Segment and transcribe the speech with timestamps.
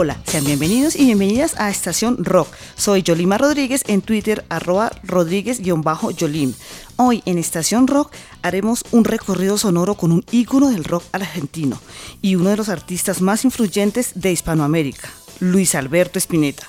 [0.00, 2.46] Hola, sean bienvenidos y bienvenidas a Estación Rock.
[2.76, 6.54] Soy Yolima Rodríguez en Twitter, arroba Rodríguez-Yolim.
[6.94, 8.12] Hoy en Estación Rock
[8.42, 11.80] haremos un recorrido sonoro con un ícono del rock argentino
[12.22, 15.08] y uno de los artistas más influyentes de Hispanoamérica,
[15.40, 16.68] Luis Alberto Spinetta.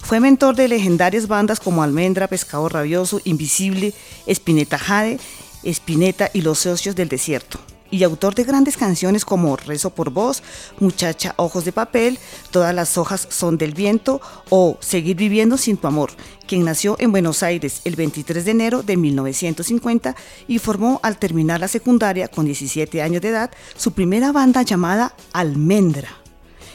[0.00, 3.94] Fue mentor de legendarias bandas como Almendra, Pescado Rabioso, Invisible,
[4.26, 5.20] Spinetta Jade,
[5.62, 7.60] Spinetta y Los Socios del Desierto
[7.94, 10.42] y autor de grandes canciones como Rezo por Vos,
[10.80, 12.18] Muchacha Ojos de Papel,
[12.50, 16.10] Todas las hojas son del viento o Seguir viviendo sin tu amor,
[16.48, 20.16] quien nació en Buenos Aires el 23 de enero de 1950
[20.48, 25.14] y formó al terminar la secundaria con 17 años de edad su primera banda llamada
[25.32, 26.08] Almendra,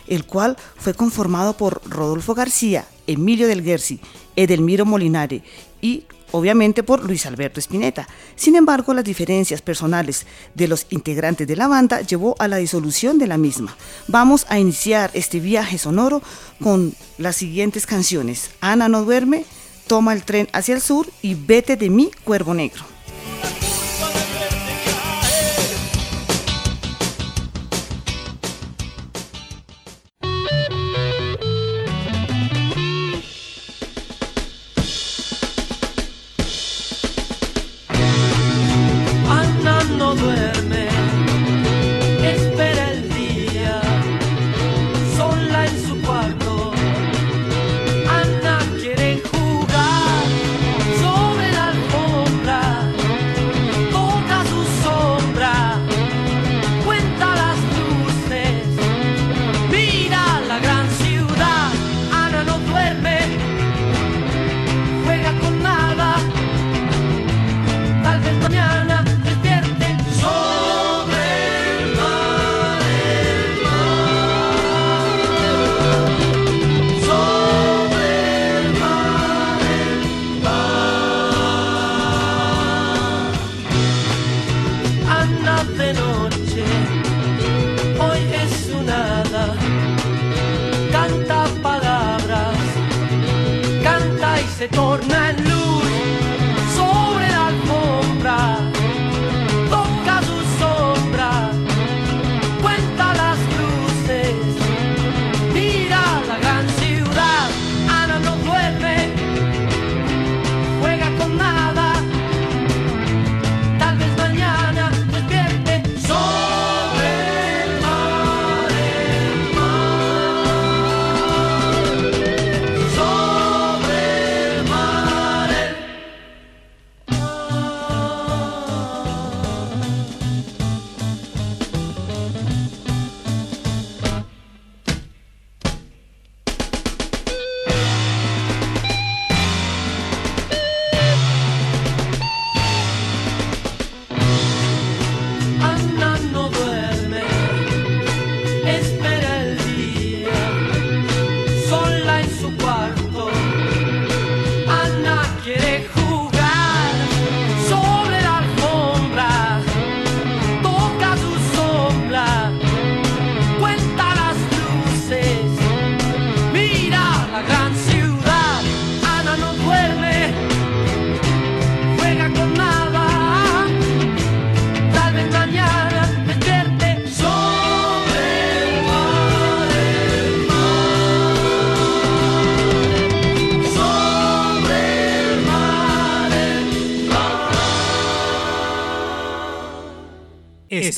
[0.08, 4.00] el cual fue conformado por Rodolfo García, Emilio del Guerci,
[4.38, 5.44] Edelmiro Molinare
[5.82, 8.08] y obviamente por Luis Alberto Spinetta.
[8.36, 13.20] Sin embargo, las diferencias personales de los integrantes de la banda llevó a la disolución
[13.20, 13.76] de la misma.
[14.08, 16.22] Vamos a iniciar este viaje sonoro
[16.62, 18.52] con las siguientes canciones.
[18.62, 19.46] Ana no duerme,
[19.90, 22.84] Toma el tren hacia el sur y Vete de mí, Cuervo Negro.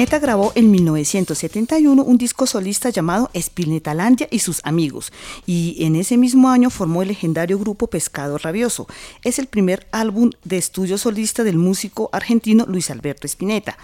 [0.00, 5.12] Spinetta grabó en 1971 un disco solista llamado Spinetalandia y sus amigos,
[5.44, 8.86] y en ese mismo año formó el legendario grupo Pescado Rabioso.
[9.24, 13.76] Es el primer álbum de estudio solista del músico argentino Luis Alberto Spinetta.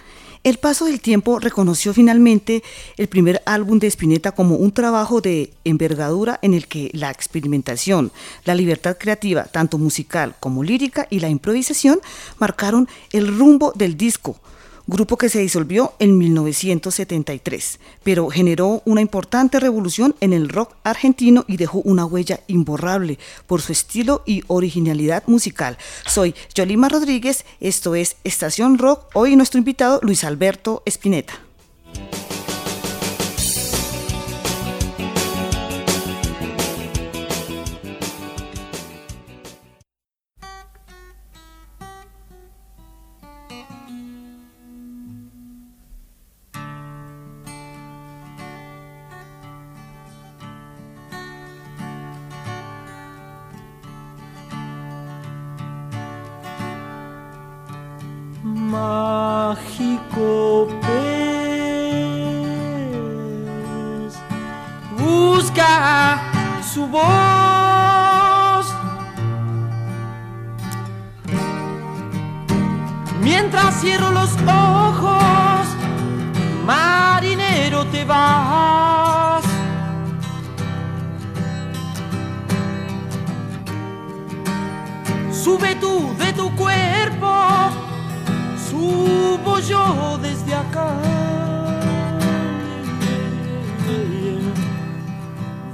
[0.43, 2.63] El paso del tiempo reconoció finalmente
[2.97, 8.11] el primer álbum de Spinetta como un trabajo de envergadura en el que la experimentación,
[8.47, 12.01] la libertad creativa, tanto musical como lírica y la improvisación
[12.39, 14.41] marcaron el rumbo del disco
[14.87, 21.45] grupo que se disolvió en 1973, pero generó una importante revolución en el rock argentino
[21.49, 25.77] y dejó una huella imborrable por su estilo y originalidad musical.
[26.07, 31.41] Soy Yolima Rodríguez, esto es Estación Rock, hoy nuestro invitado Luis Alberto Espineta.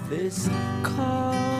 [0.09, 0.49] This
[0.83, 1.52] car.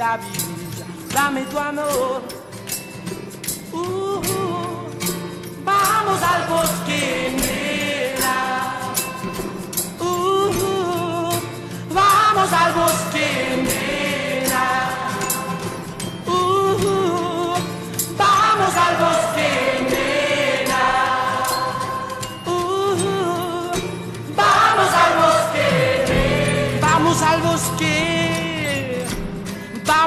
[0.00, 0.86] Mañana en mi gavilla.
[1.14, 1.84] Dame tu amor.
[1.86, 2.29] Uh,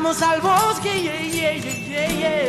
[0.04, 2.44] vamos al bosque, yeah, yeah, yeah.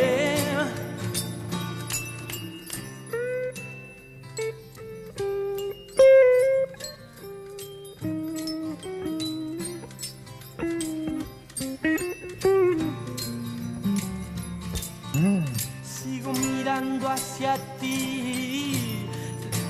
[15.81, 19.07] Sigo mirando hacia ti,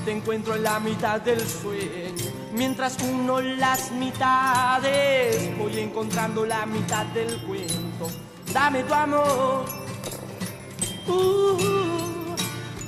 [0.04, 2.36] te encuentro en la mitad del sueño.
[2.52, 7.75] Mientras uno las mitades, voy encontrando la mitad del cuento.
[8.56, 9.66] Dame tu amor.
[11.06, 12.34] Uh,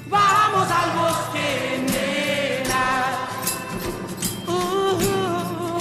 [0.09, 1.49] vamos al bosque,
[1.93, 2.85] nena.
[4.47, 5.79] Uh,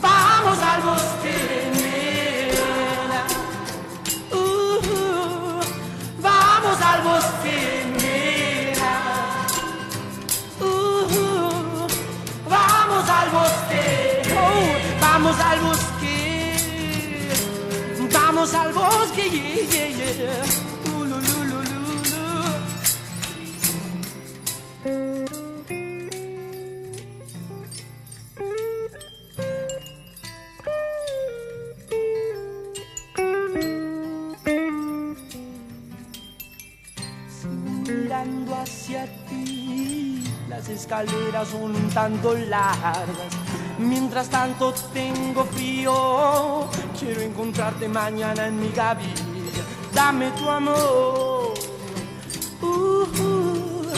[0.00, 1.36] vamos al bosque,
[1.76, 3.20] nena.
[4.32, 5.60] Uh,
[6.22, 7.58] vamos al bosque,
[8.00, 8.92] nena.
[12.48, 14.68] Vamos al bosque, oh,
[15.02, 15.87] vamos al bosque,
[18.38, 20.44] al bosque, yeah, yeah, yeah.
[20.86, 21.04] Uh,
[38.54, 40.22] hacia ti.
[40.48, 43.32] Las escaleras un tanto largas.
[43.78, 46.68] Mientras tanto tengo frío.
[46.98, 49.24] Quiero encontrarte mañana en mi gavilla.
[49.94, 51.54] Dame tu amor.
[52.60, 53.92] Uh, uh.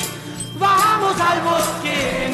[0.58, 2.28] Vamos al bosque,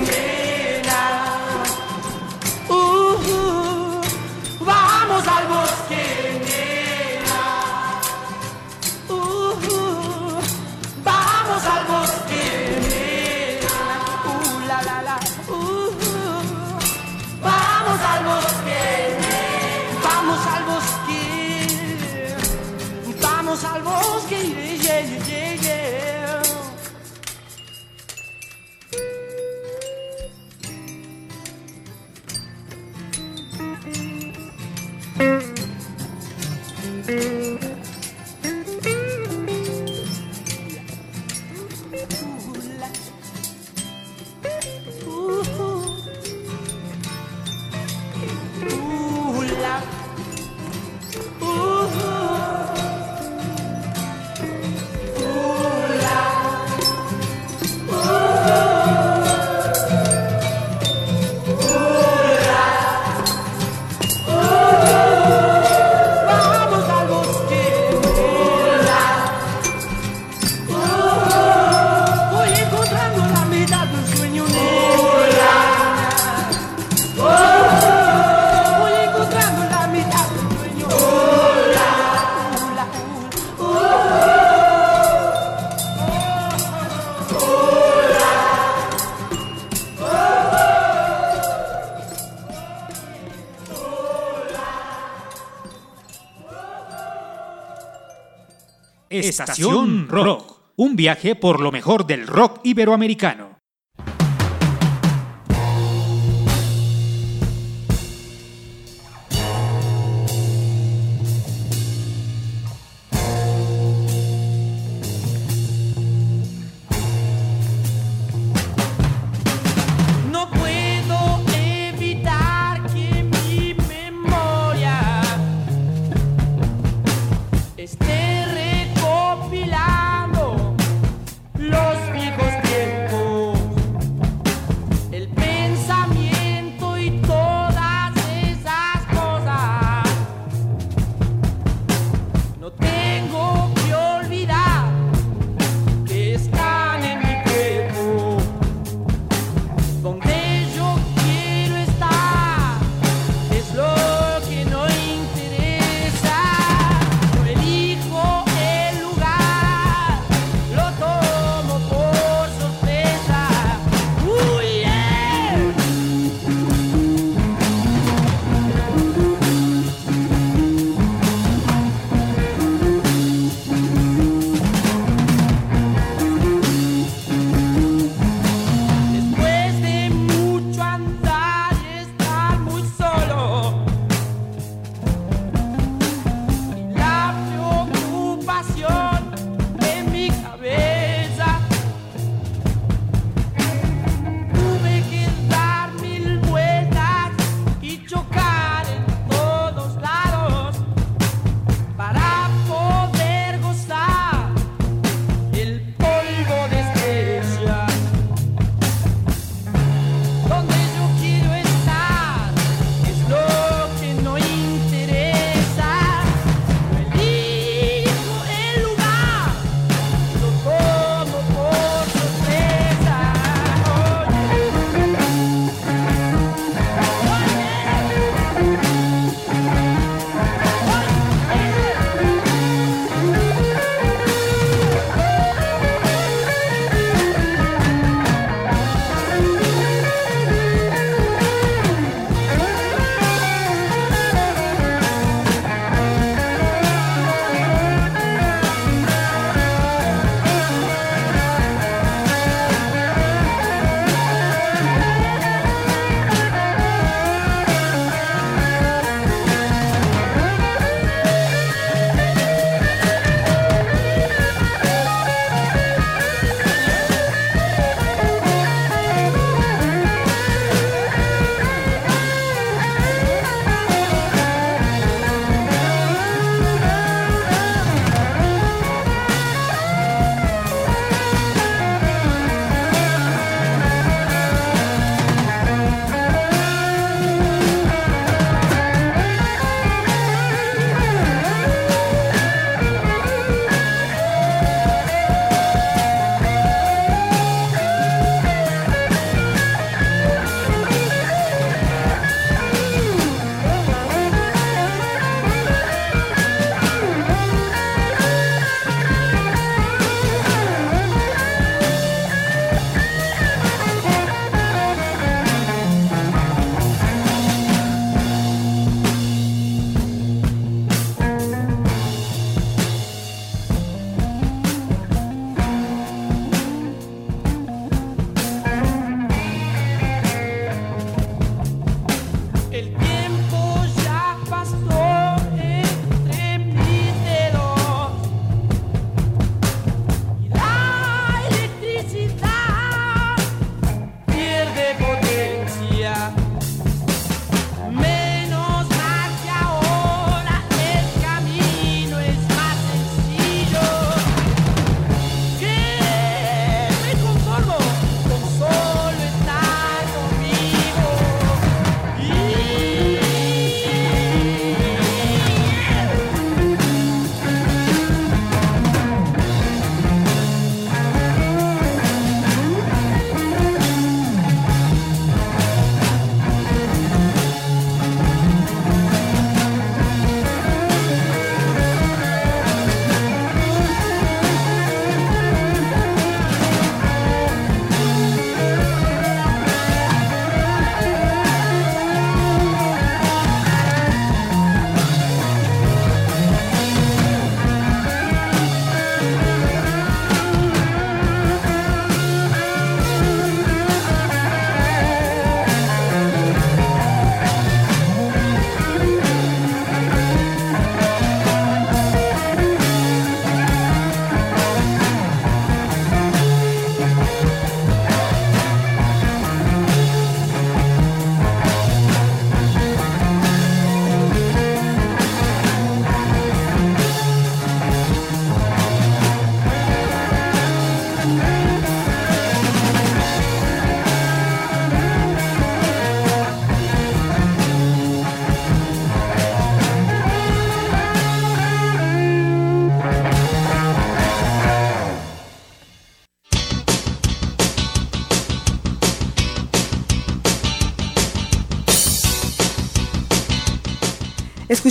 [99.45, 100.57] Estación Rock.
[100.77, 103.46] Un viaje por lo mejor del rock iberoamericano.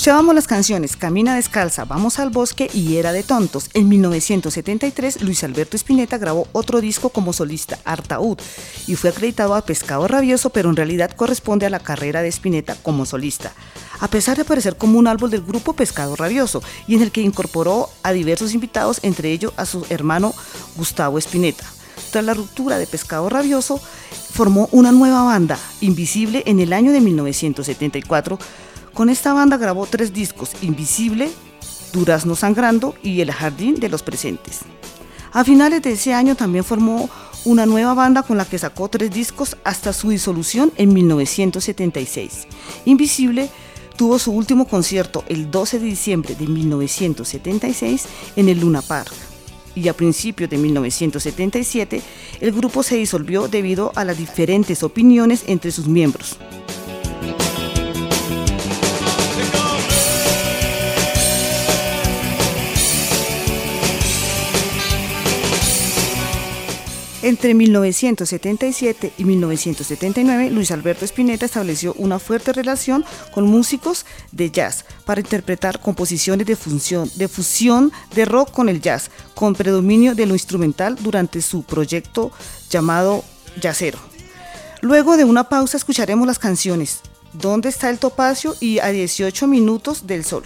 [0.05, 3.71] Escuchábamos las canciones Camina descalza, Vamos al bosque y Era de tontos.
[3.73, 8.37] En 1973, Luis Alberto Spinetta grabó otro disco como solista, Artaud,
[8.85, 12.75] y fue acreditado a Pescado Rabioso, pero en realidad corresponde a la carrera de Spinetta
[12.83, 13.51] como solista.
[13.99, 17.21] A pesar de aparecer como un álbum del grupo Pescado Rabioso, y en el que
[17.21, 20.35] incorporó a diversos invitados, entre ellos a su hermano
[20.77, 21.65] Gustavo Spinetta.
[22.11, 23.81] Tras la ruptura de Pescado Rabioso,
[24.31, 28.37] formó una nueva banda, Invisible, en el año de 1974
[28.95, 31.29] con esta banda grabó tres discos, Invisible,
[31.91, 34.61] Durazno Sangrando y El Jardín de los Presentes.
[35.33, 37.09] A finales de ese año también formó
[37.43, 42.47] una nueva banda con la que sacó tres discos hasta su disolución en 1976.
[42.85, 43.49] Invisible
[43.97, 48.05] tuvo su último concierto el 12 de diciembre de 1976
[48.37, 49.11] en el Luna Park.
[49.75, 52.01] Y a principios de 1977
[52.39, 56.37] el grupo se disolvió debido a las diferentes opiniones entre sus miembros.
[67.25, 74.85] Entre 1977 y 1979, Luis Alberto Spinetta estableció una fuerte relación con músicos de jazz
[75.05, 80.35] para interpretar composiciones de, de fusión de rock con el jazz, con predominio de lo
[80.35, 82.31] instrumental durante su proyecto
[82.69, 83.23] llamado
[83.59, 83.97] Jazzero.
[84.81, 87.01] Luego de una pausa escucharemos las canciones
[87.33, 88.53] ¿Dónde está el topacio?
[88.59, 90.43] y A 18 minutos del sol.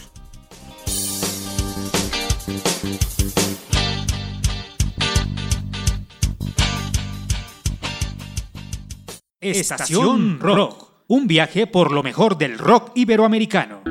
[9.41, 10.89] Estación Rock.
[11.07, 13.81] Un viaje por lo mejor del rock iberoamericano.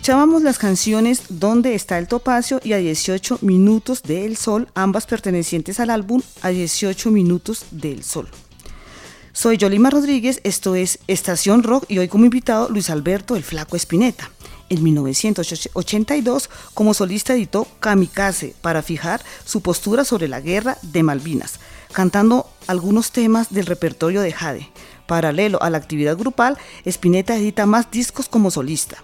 [0.00, 2.58] Escuchábamos las canciones ¿Dónde está el topacio?
[2.64, 8.26] y a 18 minutos del sol, ambas pertenecientes al álbum A 18 minutos del sol.
[9.34, 13.76] Soy Yolima Rodríguez, esto es Estación Rock y hoy como invitado Luis Alberto el Flaco
[13.76, 14.30] Espineta.
[14.70, 21.60] En 1982, como solista editó Kamikaze para fijar su postura sobre la guerra de Malvinas,
[21.92, 24.70] cantando algunos temas del repertorio de Jade.
[25.06, 28.96] Paralelo a la actividad grupal, Spinetta edita más discos como solista.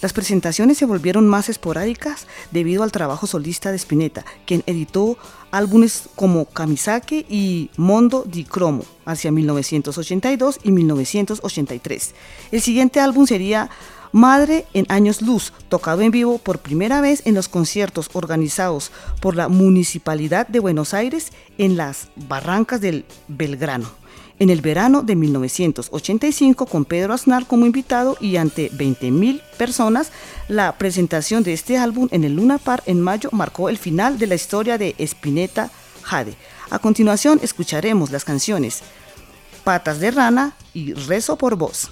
[0.00, 5.18] Las presentaciones se volvieron más esporádicas debido al trabajo solista de Spinetta, quien editó
[5.50, 12.14] álbumes como Kamisake y Mondo di Cromo hacia 1982 y 1983.
[12.52, 13.70] El siguiente álbum sería
[14.12, 19.34] Madre en Años Luz, tocado en vivo por primera vez en los conciertos organizados por
[19.34, 23.90] la Municipalidad de Buenos Aires en las Barrancas del Belgrano
[24.38, 30.10] en el verano de 1985 con Pedro Aznar como invitado y ante 20.000 personas.
[30.48, 34.26] La presentación de este álbum en el Luna Park en mayo marcó el final de
[34.26, 35.70] la historia de Spinetta
[36.02, 36.34] Jade.
[36.70, 38.82] A continuación escucharemos las canciones
[39.64, 41.90] Patas de Rana y Rezo por Voz.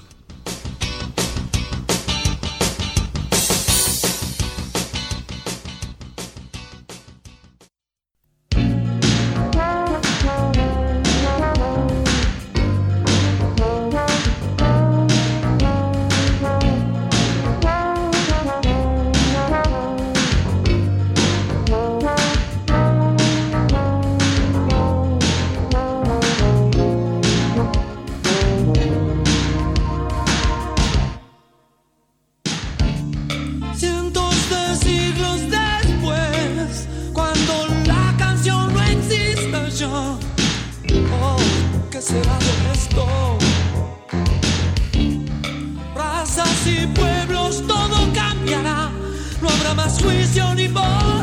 [49.79, 51.16] I squeeze your anymore.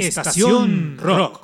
[0.00, 1.39] Estación Rock.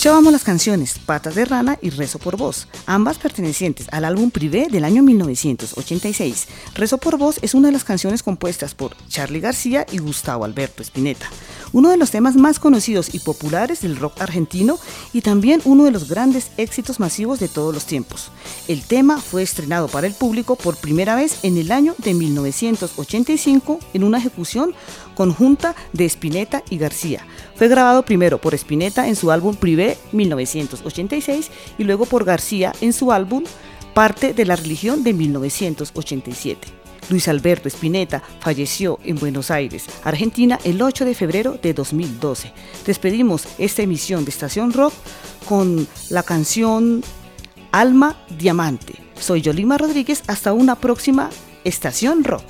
[0.00, 4.68] Escuchábamos las canciones Patas de Rana y Rezo por Vos, ambas pertenecientes al álbum Privé
[4.70, 6.48] del año 1986.
[6.74, 10.82] Rezo por Vos es una de las canciones compuestas por Charlie García y Gustavo Alberto
[10.82, 11.28] Spinetta,
[11.72, 14.78] uno de los temas más conocidos y populares del rock argentino
[15.12, 18.30] y también uno de los grandes éxitos masivos de todos los tiempos.
[18.68, 23.78] El tema fue estrenado para el público por primera vez en el año de 1985
[23.94, 24.74] en una ejecución
[25.14, 27.26] conjunta de Spinetta y García.
[27.54, 32.92] Fue grabado primero por Spinetta en su álbum Privé 1986 y luego por García en
[32.92, 33.44] su álbum
[33.94, 36.79] Parte de la Religión de 1987.
[37.10, 42.52] Luis Alberto Spinetta falleció en Buenos Aires, Argentina, el 8 de febrero de 2012.
[42.86, 44.94] Despedimos esta emisión de Estación Rock
[45.48, 47.02] con la canción
[47.72, 48.94] Alma Diamante.
[49.18, 51.30] Soy Yolima Rodríguez, hasta una próxima
[51.64, 52.44] Estación Rock.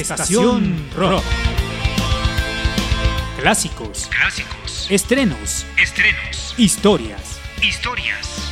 [0.00, 1.22] Estación Rock.
[3.38, 4.08] Clásicos.
[4.10, 4.90] Clásicos.
[4.90, 5.66] Estrenos.
[5.76, 6.54] Estrenos.
[6.56, 7.38] Historias.
[7.62, 8.50] Historias.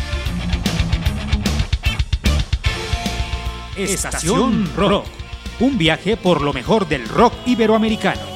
[3.79, 5.07] Estación Rock.
[5.61, 8.28] Un viaje por lo mejor del rock iberoamericano.